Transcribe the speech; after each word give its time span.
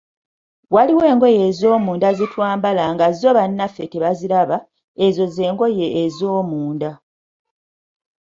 Waliwo 0.73 1.03
engoye 1.11 1.39
ez'omunda 1.49 2.09
ze 2.17 2.25
twambala 2.31 2.83
nga 2.93 3.07
zo 3.19 3.29
bannaffe 3.37 3.83
tebaziraba, 3.93 4.57
ezo 5.05 5.23
z'engoye 5.33 5.85
ez'omunda. 6.03 6.91